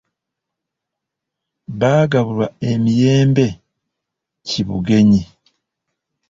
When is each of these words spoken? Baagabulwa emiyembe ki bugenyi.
Baagabulwa 1.79 2.47
emiyembe 2.71 3.47
ki 4.47 4.61
bugenyi. 4.67 5.21